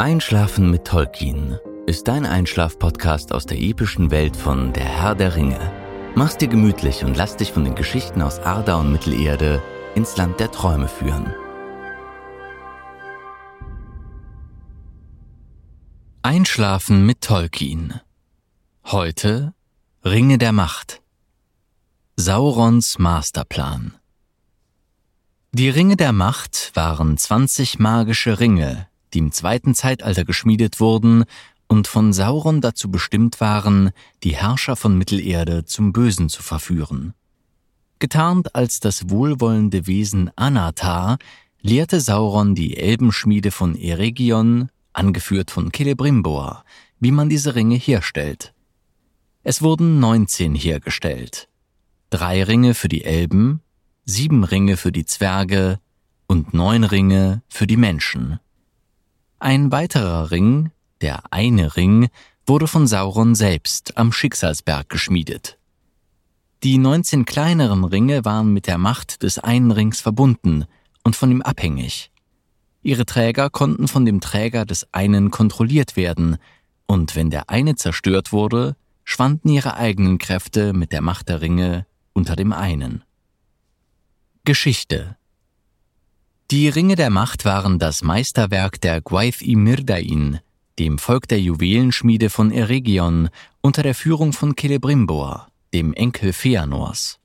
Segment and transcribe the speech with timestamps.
[0.00, 5.58] Einschlafen mit Tolkien ist dein Einschlaf-Podcast aus der epischen Welt von Der Herr der Ringe.
[6.14, 9.60] Mach's dir gemütlich und lass dich von den Geschichten aus Arda und Mittelerde
[9.96, 11.34] ins Land der Träume führen.
[16.22, 18.00] Einschlafen mit Tolkien.
[18.84, 19.52] Heute
[20.04, 21.02] Ringe der Macht.
[22.14, 23.96] Saurons Masterplan.
[25.50, 31.24] Die Ringe der Macht waren 20 magische Ringe, die im zweiten Zeitalter geschmiedet wurden
[31.66, 33.90] und von Sauron dazu bestimmt waren,
[34.24, 37.14] die Herrscher von Mittelerde zum Bösen zu verführen.
[37.98, 41.18] Getarnt als das wohlwollende Wesen Anatar,
[41.60, 46.64] lehrte Sauron die Elbenschmiede von Eregion, angeführt von Celebrimbor,
[47.00, 48.54] wie man diese Ringe herstellt.
[49.42, 51.48] Es wurden 19 hergestellt.
[52.10, 53.60] Drei Ringe für die Elben,
[54.04, 55.78] sieben Ringe für die Zwerge
[56.26, 58.40] und neun Ringe für die Menschen.
[59.40, 62.08] Ein weiterer Ring, der eine Ring,
[62.46, 65.58] wurde von Sauron selbst am Schicksalsberg geschmiedet.
[66.64, 70.64] Die 19 kleineren Ringe waren mit der Macht des einen Rings verbunden
[71.04, 72.10] und von ihm abhängig.
[72.82, 76.38] Ihre Träger konnten von dem Träger des einen kontrolliert werden,
[76.86, 81.86] und wenn der eine zerstört wurde, schwanden ihre eigenen Kräfte mit der Macht der Ringe
[82.12, 83.04] unter dem einen.
[84.44, 85.17] Geschichte
[86.50, 90.40] die Ringe der Macht waren das Meisterwerk der Gwaith i Mirdain,
[90.78, 93.28] dem Volk der Juwelenschmiede von Eregion,
[93.60, 97.18] unter der Führung von Celebrimbor, dem Enkel Feanors.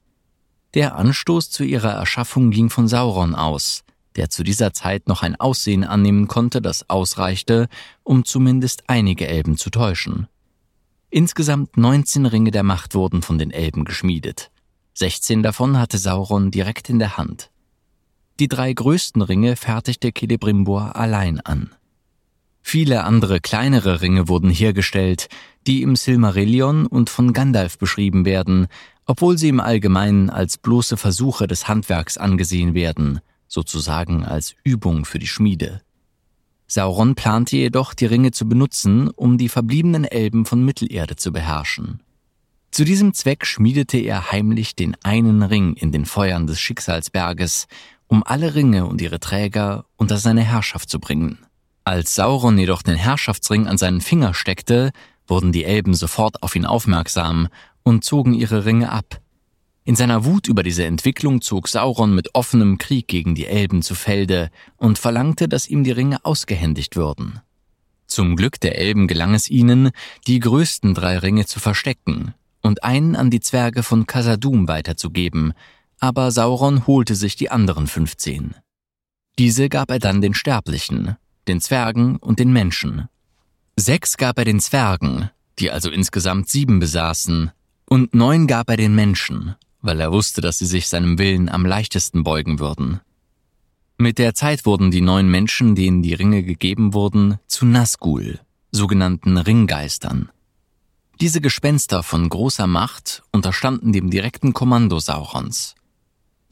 [0.74, 3.86] Der Anstoß zu ihrer Erschaffung ging von Sauron aus,
[4.18, 7.70] der zu dieser Zeit noch ein Aussehen annehmen konnte, das ausreichte,
[8.04, 10.28] um zumindest einige Elben zu täuschen.
[11.10, 14.52] Insgesamt 19 Ringe der Macht wurden von den Elben geschmiedet.
[14.96, 17.53] 16 davon hatte Sauron direkt in der Hand.
[18.40, 21.70] Die drei größten Ringe fertigte Celebrimbor allein an.
[22.64, 25.28] Viele andere kleinere Ringe wurden hergestellt,
[25.68, 28.68] die im Silmarillion und von Gandalf beschrieben werden,
[29.06, 35.20] obwohl sie im Allgemeinen als bloße Versuche des Handwerks angesehen werden, sozusagen als Übung für
[35.20, 35.82] die Schmiede.
[36.66, 42.02] Sauron plante jedoch, die Ringe zu benutzen, um die verbliebenen Elben von Mittelerde zu beherrschen.
[42.72, 47.68] Zu diesem Zweck schmiedete er heimlich den einen Ring in den Feuern des Schicksalsberges,
[48.14, 51.40] um alle Ringe und ihre Träger unter seine Herrschaft zu bringen.
[51.84, 54.92] Als Sauron jedoch den Herrschaftsring an seinen Finger steckte,
[55.26, 57.48] wurden die Elben sofort auf ihn aufmerksam
[57.82, 59.20] und zogen ihre Ringe ab.
[59.84, 63.96] In seiner Wut über diese Entwicklung zog Sauron mit offenem Krieg gegen die Elben zu
[63.96, 67.40] Felde und verlangte, dass ihm die Ringe ausgehändigt würden.
[68.06, 69.90] Zum Glück der Elben gelang es ihnen,
[70.28, 75.54] die größten drei Ringe zu verstecken und einen an die Zwerge von Casadum weiterzugeben,
[76.04, 78.56] aber Sauron holte sich die anderen 15.
[79.40, 81.16] Diese gab er dann den Sterblichen,
[81.48, 83.08] den Zwergen und den Menschen.
[83.78, 87.52] Sechs gab er den Zwergen, die also insgesamt sieben besaßen,
[87.86, 91.66] und neun gab er den Menschen, weil er wusste, dass sie sich seinem Willen am
[91.66, 93.00] leichtesten beugen würden.
[93.98, 98.42] Mit der Zeit wurden die neun Menschen, denen die Ringe gegeben wurden, zu Nazgul,
[98.74, 100.30] sogenannten Ringgeistern.
[101.22, 105.76] Diese Gespenster von großer Macht unterstanden dem direkten Kommando Saurons.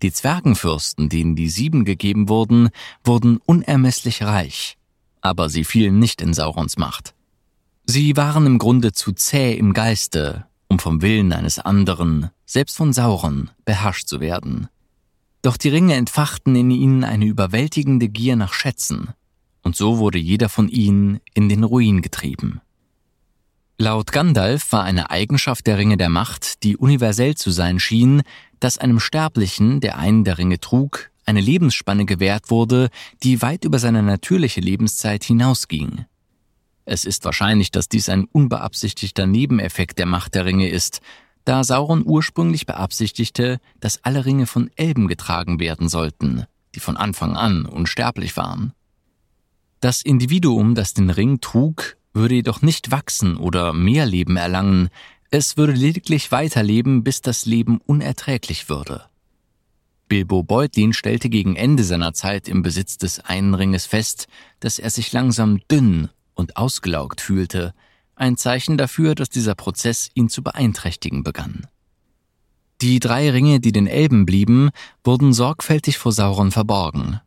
[0.01, 2.69] Die Zwergenfürsten, denen die Sieben gegeben wurden,
[3.03, 4.77] wurden unermesslich reich,
[5.21, 7.13] aber sie fielen nicht in Saurons Macht.
[7.85, 12.93] Sie waren im Grunde zu zäh im Geiste, um vom Willen eines anderen, selbst von
[12.93, 14.69] Sauron, beherrscht zu werden.
[15.41, 19.09] Doch die Ringe entfachten in ihnen eine überwältigende Gier nach Schätzen,
[19.63, 22.61] und so wurde jeder von ihnen in den Ruin getrieben.
[23.77, 28.21] Laut Gandalf war eine Eigenschaft der Ringe der Macht, die universell zu sein schien,
[28.61, 32.89] dass einem Sterblichen, der einen der Ringe trug, eine Lebensspanne gewährt wurde,
[33.23, 36.05] die weit über seine natürliche Lebenszeit hinausging.
[36.85, 41.01] Es ist wahrscheinlich, dass dies ein unbeabsichtigter Nebeneffekt der Macht der Ringe ist,
[41.43, 47.35] da Sauron ursprünglich beabsichtigte, dass alle Ringe von Elben getragen werden sollten, die von Anfang
[47.35, 48.73] an unsterblich waren.
[49.79, 54.89] Das Individuum, das den Ring trug, würde jedoch nicht wachsen oder mehr Leben erlangen,
[55.31, 59.05] es würde lediglich weiterleben, bis das Leben unerträglich würde.
[60.09, 64.27] Bilbo Beutlin stellte gegen Ende seiner Zeit im Besitz des einen Ringes fest,
[64.59, 67.73] dass er sich langsam dünn und ausgelaugt fühlte,
[68.15, 71.65] ein Zeichen dafür, dass dieser Prozess ihn zu beeinträchtigen begann.
[72.81, 74.71] Die drei Ringe, die den Elben blieben,
[75.03, 77.21] wurden sorgfältig vor Sauron verborgen.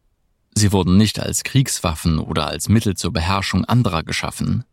[0.54, 4.64] Sie wurden nicht als Kriegswaffen oder als Mittel zur Beherrschung anderer geschaffen.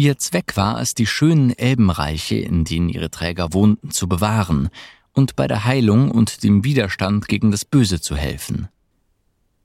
[0.00, 4.68] Ihr Zweck war es, die schönen Elbenreiche, in denen ihre Träger wohnten, zu bewahren
[5.12, 8.68] und bei der Heilung und dem Widerstand gegen das Böse zu helfen.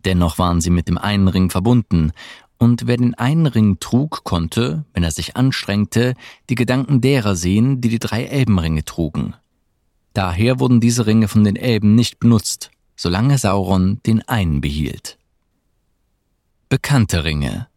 [0.05, 2.13] Dennoch waren sie mit dem einen Ring verbunden,
[2.57, 6.15] und wer den einen Ring trug, konnte, wenn er sich anstrengte,
[6.49, 9.35] die Gedanken derer sehen, die die drei Elbenringe trugen.
[10.13, 15.19] Daher wurden diese Ringe von den Elben nicht benutzt, solange Sauron den einen behielt.
[16.69, 17.67] Bekannte Ringe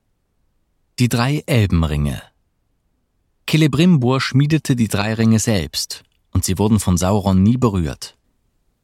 [0.99, 2.23] Die drei Elbenringe
[3.49, 6.03] Celebrimbor schmiedete die drei Ringe selbst
[6.33, 8.17] und sie wurden von Sauron nie berührt.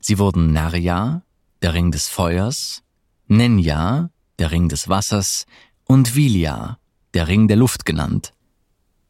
[0.01, 1.23] Sie wurden Narja,
[1.63, 2.83] der Ring des Feuers,
[3.27, 5.47] Nenja, der Ring des Wassers
[5.85, 6.79] und Vilja,
[7.13, 8.33] der Ring der Luft genannt.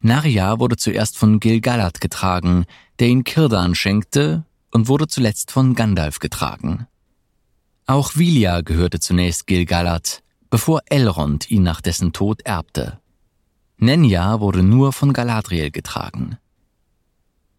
[0.01, 2.65] Narja wurde zuerst von Gil-galad getragen,
[2.99, 6.87] der ihn Kirdan schenkte und wurde zuletzt von Gandalf getragen.
[7.85, 12.99] Auch Vilja gehörte zunächst Gil-galad, bevor Elrond ihn nach dessen Tod erbte.
[13.77, 16.37] Nenja wurde nur von Galadriel getragen.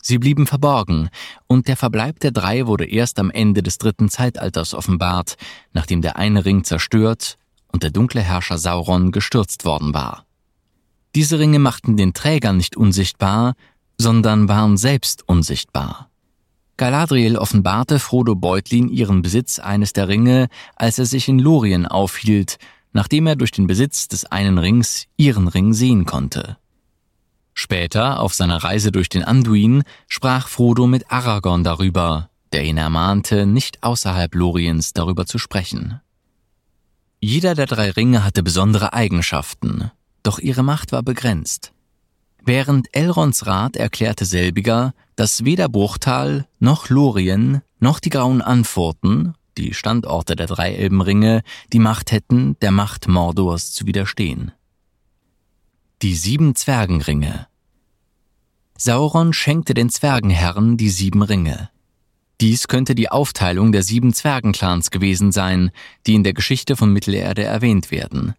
[0.02, 1.08] Sie blieben verborgen,
[1.46, 5.36] und der Verbleib der drei wurde erst am Ende des dritten Zeitalters offenbart,
[5.72, 7.36] nachdem der eine Ring zerstört
[7.72, 10.26] und der dunkle Herrscher Sauron gestürzt worden war.
[11.14, 13.54] Diese Ringe machten den Trägern nicht unsichtbar,
[13.96, 16.10] sondern waren selbst unsichtbar.
[16.76, 22.58] Galadriel offenbarte Frodo Beutlin ihren Besitz eines der Ringe, als er sich in Lorien aufhielt,
[22.94, 26.56] nachdem er durch den Besitz des einen Rings ihren Ring sehen konnte.
[27.52, 33.46] Später, auf seiner Reise durch den Anduin, sprach Frodo mit Aragorn darüber, der ihn ermahnte,
[33.46, 36.00] nicht außerhalb Loriens darüber zu sprechen.
[37.20, 39.90] Jeder der drei Ringe hatte besondere Eigenschaften,
[40.22, 41.72] doch ihre Macht war begrenzt.
[42.44, 49.74] Während Elrons Rat erklärte selbiger, dass weder Bruchtal noch Lorien noch die Grauen Anfurten, die
[49.74, 51.42] Standorte der drei Elbenringe,
[51.72, 54.52] die Macht hätten, der Macht Mordors zu widerstehen.
[56.02, 57.46] Die sieben Zwergenringe.
[58.76, 61.70] Sauron schenkte den Zwergenherren die sieben Ringe.
[62.40, 65.70] Dies könnte die Aufteilung der sieben Zwergenclans gewesen sein,
[66.06, 68.34] die in der Geschichte von Mittelerde erwähnt werden.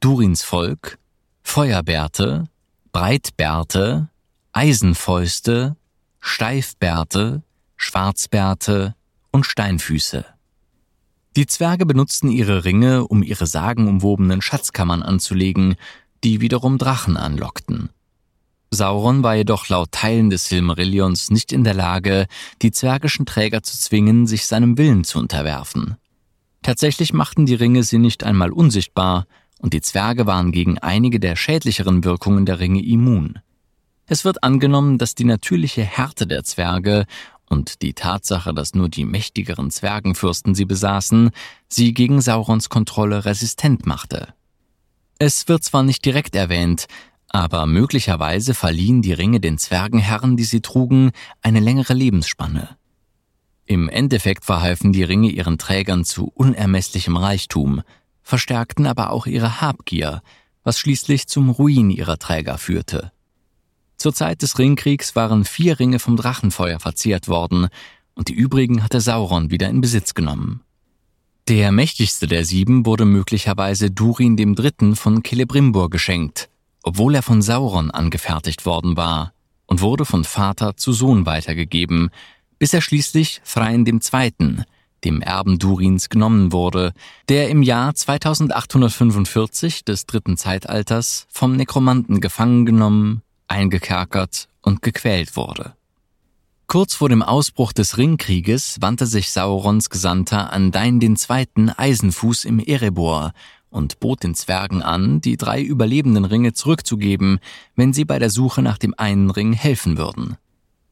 [0.00, 0.98] Durins Volk,
[1.42, 2.48] Feuerbärte,
[2.92, 4.08] Breitbärte,
[4.52, 5.76] Eisenfäuste,
[6.20, 7.42] Steifbärte,
[7.76, 8.94] Schwarzbärte
[9.32, 10.24] und Steinfüße.
[11.36, 15.76] Die Zwerge benutzten ihre Ringe, um ihre sagenumwobenen Schatzkammern anzulegen
[16.22, 17.90] die wiederum Drachen anlockten.
[18.70, 22.26] Sauron war jedoch laut Teilen des Silmarillions nicht in der Lage,
[22.62, 25.96] die zwergischen Träger zu zwingen, sich seinem Willen zu unterwerfen.
[26.62, 29.26] Tatsächlich machten die Ringe sie nicht einmal unsichtbar,
[29.58, 33.38] und die Zwerge waren gegen einige der schädlicheren Wirkungen der Ringe immun.
[34.06, 37.06] Es wird angenommen, dass die natürliche Härte der Zwerge
[37.54, 41.30] und die Tatsache, dass nur die mächtigeren Zwergenfürsten sie besaßen,
[41.68, 44.34] sie gegen Saurons Kontrolle resistent machte.
[45.20, 46.86] Es wird zwar nicht direkt erwähnt,
[47.28, 51.12] aber möglicherweise verliehen die Ringe den Zwergenherren, die sie trugen,
[51.42, 52.76] eine längere Lebensspanne.
[53.66, 57.82] Im Endeffekt verhalfen die Ringe ihren Trägern zu unermesslichem Reichtum,
[58.22, 60.22] verstärkten aber auch ihre Habgier,
[60.64, 63.12] was schließlich zum Ruin ihrer Träger führte.
[63.96, 67.68] Zur Zeit des Ringkriegs waren vier Ringe vom Drachenfeuer verzehrt worden,
[68.14, 70.60] und die übrigen hatte Sauron wieder in Besitz genommen.
[71.48, 74.94] Der mächtigste der sieben wurde möglicherweise Durin III.
[74.94, 76.48] von Celebrimbor geschenkt,
[76.82, 79.34] obwohl er von Sauron angefertigt worden war
[79.66, 82.10] und wurde von Vater zu Sohn weitergegeben,
[82.58, 84.64] bis er schließlich Thrain II.,
[85.04, 86.92] dem Erben Durins, genommen wurde,
[87.28, 93.22] der im Jahr 2845 des dritten Zeitalters vom Nekromanten gefangen genommen,
[93.54, 95.74] eingekerkert und gequält wurde.
[96.66, 101.70] Kurz vor dem Ausbruch des Ringkrieges wandte sich Saurons Gesandter an Dain II.
[101.76, 103.32] Eisenfuß im Erebor
[103.70, 107.38] und bot den Zwergen an, die drei überlebenden Ringe zurückzugeben,
[107.76, 110.36] wenn sie bei der Suche nach dem einen Ring helfen würden.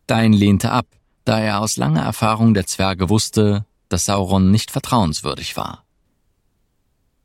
[0.06, 0.86] Dain lehnte ab,
[1.24, 5.84] da er aus langer Erfahrung der Zwerge wusste, dass Sauron nicht vertrauenswürdig war.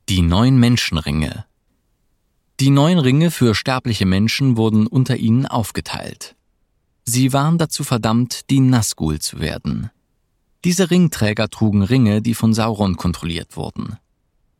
[0.09, 1.45] Die neun Menschenringe
[2.59, 6.35] Die neun Ringe für sterbliche Menschen wurden unter ihnen aufgeteilt.
[7.05, 9.91] Sie waren dazu verdammt, die Nazgul zu werden.
[10.63, 13.97] Diese Ringträger trugen Ringe, die von Sauron kontrolliert wurden.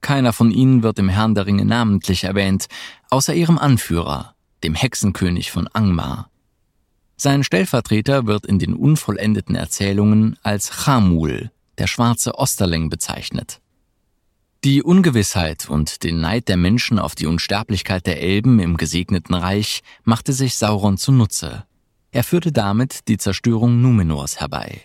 [0.02, 2.68] Keiner von ihnen wird im Herrn der Ringe namentlich erwähnt,
[3.10, 6.30] außer ihrem Anführer, dem Hexenkönig von Angmar.
[7.16, 11.50] Sein Stellvertreter wird in den unvollendeten Erzählungen als Chamul,
[11.80, 13.60] der schwarze Osterling, bezeichnet.
[14.64, 19.84] Die Ungewissheit und den Neid der Menschen auf die Unsterblichkeit der Elben im gesegneten Reich
[20.04, 21.66] machte sich Sauron zunutze.
[22.12, 24.82] Er führte damit die Zerstörung Numenors herbei.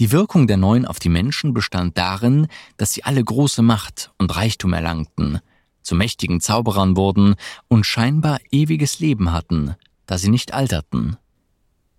[0.00, 4.34] Die Wirkung der Neuen auf die Menschen bestand darin, dass sie alle große Macht und
[4.34, 5.38] Reichtum erlangten,
[5.82, 7.36] zu mächtigen Zauberern wurden
[7.68, 9.76] und scheinbar ewiges Leben hatten,
[10.06, 11.16] da sie nicht alterten.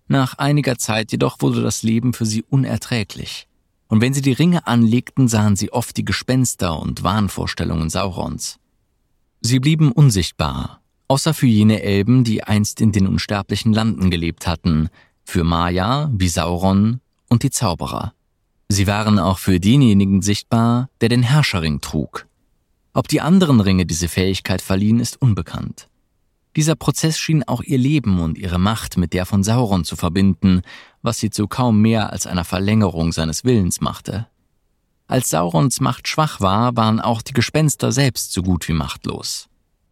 [0.08, 3.48] Nach einiger Zeit jedoch wurde das Leben für sie unerträglich.
[3.94, 8.58] Und wenn sie die Ringe anlegten, sahen sie oft die Gespenster und Wahnvorstellungen Saurons.
[9.40, 14.88] Sie blieben unsichtbar, außer für jene Elben, die einst in den unsterblichen Landen gelebt hatten,
[15.22, 18.14] für Maya wie Sauron und die Zauberer.
[18.68, 22.26] Sie waren auch für denjenigen sichtbar, der den Herrscherring trug.
[22.94, 25.86] Ob die anderen Ringe diese Fähigkeit verliehen, ist unbekannt.
[26.56, 30.62] Dieser Prozess schien auch ihr Leben und ihre Macht mit der von Sauron zu verbinden,
[31.02, 34.28] was sie zu kaum mehr als einer Verlängerung seines Willens machte.
[35.06, 39.48] Als Saurons Macht schwach war, waren auch die Gespenster selbst so gut wie machtlos.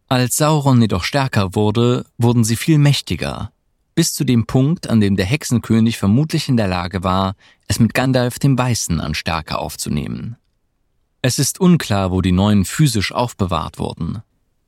[0.07, 3.51] Als Sauron jedoch stärker wurde, wurden sie viel mächtiger,
[3.95, 7.35] bis zu dem Punkt, an dem der Hexenkönig vermutlich in der Lage war,
[7.67, 10.37] es mit Gandalf dem Weißen an Stärke aufzunehmen.
[11.21, 14.23] Es ist unklar, wo die Neuen physisch aufbewahrt wurden.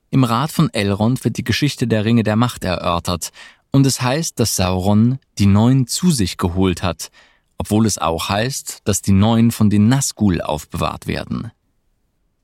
[0.10, 3.32] Im Rat von Elrond wird die Geschichte der Ringe der Macht erörtert,
[3.72, 7.12] und es heißt, dass Sauron die Neun zu sich geholt hat,
[7.58, 11.52] obwohl es auch heißt, dass die Neun von den Nazgul aufbewahrt werden.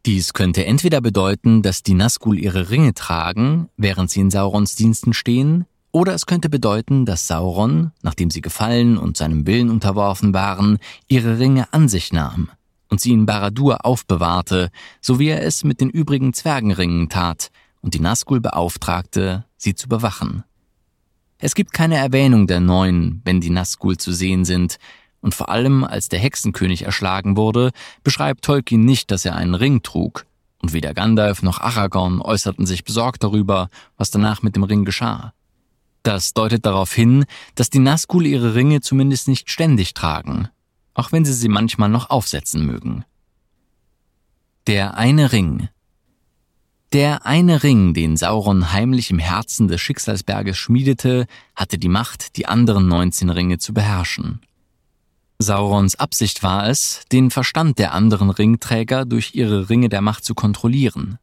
[0.06, 5.14] Dies könnte entweder bedeuten, dass die Nazgul ihre Ringe tragen, während sie in Saurons Diensten
[5.14, 10.80] stehen, oder es könnte bedeuten, dass Sauron, nachdem sie gefallen und seinem Willen unterworfen waren,
[11.08, 12.50] ihre Ringe an sich nahm
[12.92, 14.70] und sie in Baradur aufbewahrte,
[15.00, 17.50] so wie er es mit den übrigen Zwergenringen tat
[17.82, 20.44] und die Nazgul beauftragte, sie zu bewachen.
[21.40, 24.78] Es gibt keine Erwähnung der Neuen, wenn die Nazgul zu sehen sind,
[25.22, 27.72] und vor allem als der Hexenkönig erschlagen wurde,
[28.04, 30.26] beschreibt Tolkien nicht, dass er einen Ring trug,
[30.62, 35.34] und weder Gandalf noch Aragorn äußerten sich besorgt darüber, was danach mit dem Ring geschah.
[36.04, 40.50] Das deutet darauf hin, dass die Nazgul ihre Ringe zumindest nicht ständig tragen,
[40.94, 43.06] auch wenn sie sie manchmal noch aufsetzen mögen.
[44.68, 45.70] Der eine Ring.
[46.94, 52.48] Der eine Ring, den Sauron heimlich im Herzen des Schicksalsberges schmiedete, hatte die Macht, die
[52.48, 54.42] anderen 19 Ringe zu beherrschen.
[55.40, 60.36] Saurons Absicht war es, den Verstand der anderen Ringträger durch ihre Ringe der Macht zu
[60.36, 61.18] kontrollieren.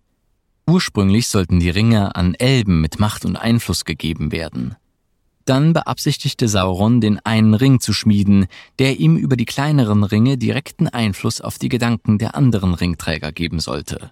[0.67, 4.77] Ursprünglich sollten die Ringe an Elben mit Macht und Einfluss gegeben werden.
[5.49, 10.89] Dann beabsichtigte Sauron, den einen Ring zu schmieden, der ihm über die kleineren Ringe direkten
[10.89, 14.11] Einfluss auf die Gedanken der anderen Ringträger geben sollte.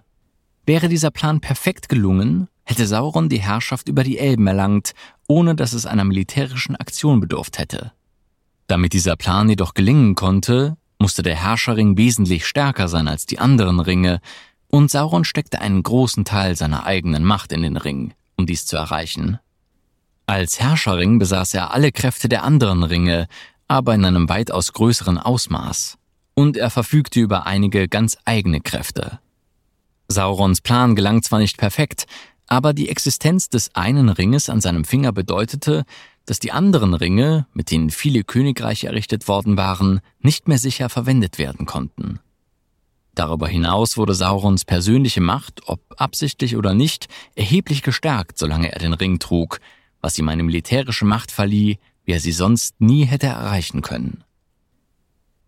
[0.65, 4.93] Wäre dieser Plan perfekt gelungen, hätte Sauron die Herrschaft über die Elben erlangt,
[5.27, 7.91] ohne dass es einer militärischen Aktion bedurft hätte.
[8.65, 13.79] Damit dieser Plan jedoch gelingen konnte, musste der Herrscherring wesentlich stärker sein als die anderen
[13.79, 14.21] Ringe,
[14.69, 18.75] und Sauron steckte einen großen Teil seiner eigenen Macht in den Ring, um dies zu
[18.75, 19.37] erreichen.
[20.29, 23.27] Als Herrscherring besaß er alle Kräfte der anderen Ringe,
[23.69, 25.97] aber in einem weitaus größeren Ausmaß.
[26.33, 29.19] Und er verfügte über einige ganz eigene Kräfte.
[30.09, 32.07] Saurons Plan gelang zwar nicht perfekt,
[32.45, 35.85] aber die Existenz des einen Ringes an seinem Finger bedeutete,
[36.25, 41.37] dass die anderen Ringe, mit denen viele Königreiche errichtet worden waren, nicht mehr sicher verwendet
[41.37, 42.19] werden konnten.
[43.15, 48.93] Darüber hinaus wurde Saurons persönliche Macht, ob absichtlich oder nicht, erheblich gestärkt, solange er den
[48.93, 49.59] Ring trug,
[50.01, 54.23] was ihm eine militärische Macht verlieh, wie er sie sonst nie hätte erreichen können.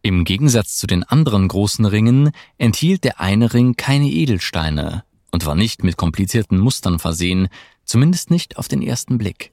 [0.01, 5.55] Im Gegensatz zu den anderen großen Ringen enthielt der eine Ring keine Edelsteine und war
[5.55, 7.49] nicht mit komplizierten Mustern versehen,
[7.83, 9.51] zumindest nicht auf den ersten Blick.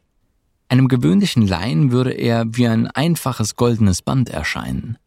[0.69, 4.99] Einem gewöhnlichen Laien würde er wie ein einfaches goldenes Band erscheinen.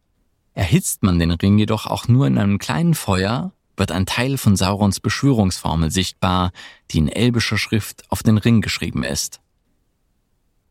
[0.54, 4.56] Erhitzt man den Ring jedoch auch nur in einem kleinen Feuer, wird ein Teil von
[4.56, 6.52] Saurons Beschwörungsformel sichtbar,
[6.90, 9.40] die in elbischer Schrift auf den Ring geschrieben ist.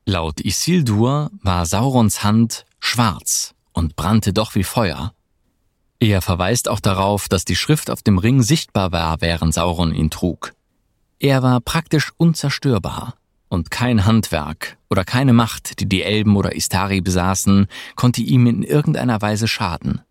[0.10, 5.14] Laut Isildur war Saurons Hand schwarz und brannte doch wie Feuer.
[6.00, 10.10] Er verweist auch darauf, dass die Schrift auf dem Ring sichtbar war, während Sauron ihn
[10.10, 10.54] trug.
[11.20, 13.14] Er war praktisch unzerstörbar,
[13.50, 18.64] und kein Handwerk oder keine Macht, die die Elben oder Istari besaßen, konnte ihm in
[18.64, 20.02] irgendeiner Weise schaden.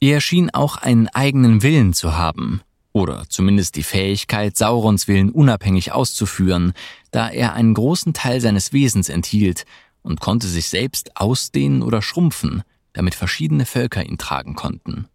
[0.00, 2.60] Er schien auch einen eigenen Willen zu haben,
[2.92, 6.72] oder zumindest die Fähigkeit, Saurons Willen unabhängig auszuführen,
[7.10, 9.64] da er einen großen Teil seines Wesens enthielt
[10.02, 15.06] und konnte sich selbst ausdehnen oder schrumpfen, damit verschiedene Völker ihn tragen konnten.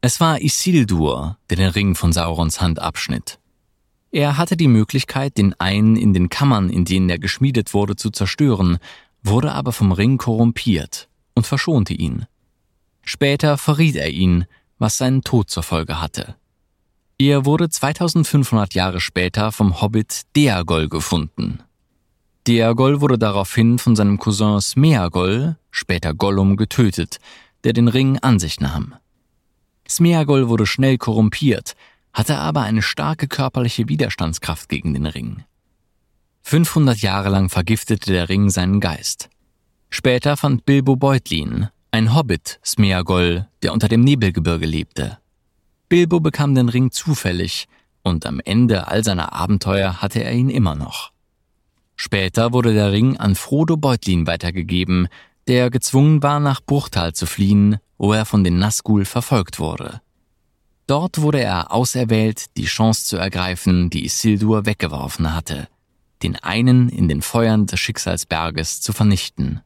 [0.00, 3.38] Es war Isildur, der den Ring von Saurons Hand abschnitt.
[4.12, 8.10] Er hatte die Möglichkeit, den einen in den Kammern, in denen er geschmiedet wurde, zu
[8.10, 8.78] zerstören,
[9.24, 12.26] wurde aber vom Ring korrumpiert und verschonte ihn.
[13.02, 14.44] Später verriet er ihn,
[14.78, 16.36] was seinen Tod zur Folge hatte.
[17.26, 21.60] Er wurde 2500 Jahre später vom Hobbit Deagol gefunden.
[22.46, 27.20] Deagol wurde daraufhin von seinem Cousin Smeagol, später Gollum, getötet,
[27.64, 28.94] der den Ring an sich nahm.
[29.88, 31.76] Smeagol wurde schnell korrumpiert,
[32.12, 35.44] hatte aber eine starke körperliche Widerstandskraft gegen den Ring.
[36.42, 39.30] 500 Jahre lang vergiftete der Ring seinen Geist.
[39.88, 45.23] Später fand Bilbo Beutlin, ein Hobbit, Smeagol, der unter dem Nebelgebirge lebte.
[45.94, 47.68] Bilbo bekam den Ring zufällig
[48.02, 51.12] und am Ende all seiner Abenteuer hatte er ihn immer noch.
[51.94, 55.06] Später wurde der Ring an Frodo Beutlin weitergegeben,
[55.46, 60.00] der gezwungen war, nach Bruchtal zu fliehen, wo er von den Nazgul verfolgt wurde.
[60.88, 65.68] Dort wurde er auserwählt, die Chance zu ergreifen, die Isildur weggeworfen hatte,
[66.24, 69.60] den einen in den Feuern des Schicksalsberges zu vernichten.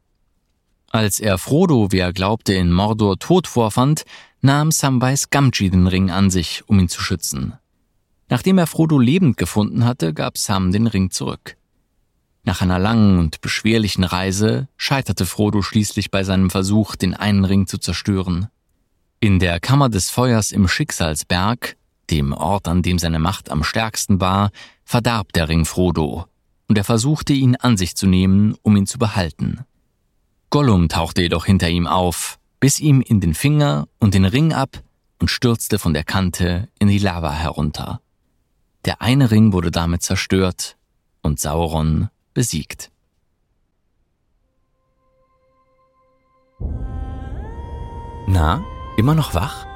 [0.91, 4.05] Als er Frodo, wie er glaubte, in Mordor tot vorfand,
[4.41, 7.55] nahm Samwise Gamgee den Ring an sich, um ihn zu schützen.
[8.31, 11.57] Nachdem er Frodo lebend gefunden hatte, gab Sam den Ring zurück.
[12.45, 17.67] Nach einer langen und beschwerlichen Reise scheiterte Frodo schließlich bei seinem Versuch, den einen Ring
[17.67, 18.49] zu zerstören.
[19.21, 21.77] In der Kammer des Feuers im Schicksalsberg,
[22.09, 24.51] dem Ort, an dem seine Macht am stärksten war,
[24.85, 26.25] verdarb der Ring Frodo,
[26.69, 29.67] und er versuchte ihn an sich zu nehmen, um ihn zu behalten.
[30.51, 34.83] Gollum tauchte jedoch hinter ihm auf, biss ihm in den Finger und den Ring ab
[35.19, 38.01] und stürzte von der Kante in die Lava herunter.
[38.85, 40.77] Der eine Ring wurde damit zerstört
[41.23, 42.91] und Sauron besiegt.
[48.27, 48.65] Na,
[48.97, 49.67] immer noch wach?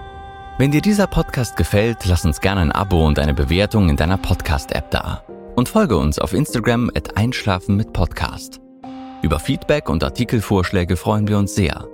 [0.59, 4.19] Wenn dir dieser Podcast gefällt, lass uns gerne ein Abo und eine Bewertung in deiner
[4.19, 5.25] Podcast-App da.
[5.57, 8.62] Und folge uns auf Instagram at Einschlafen mit Podcast.
[9.23, 11.89] Über Feedback und Artikelvorschläge freuen wir uns sehr.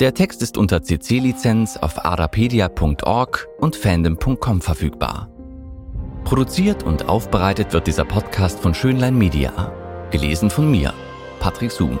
[0.00, 5.30] Der Text ist unter CC-Lizenz auf arapedia.org und fandom.com verfügbar.
[6.24, 9.72] Produziert und aufbereitet wird dieser Podcast von Schönlein Media.
[10.10, 10.92] Gelesen von mir,
[11.38, 12.00] Patrick Zoom.